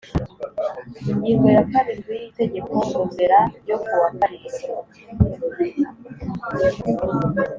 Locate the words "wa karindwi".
4.01-4.65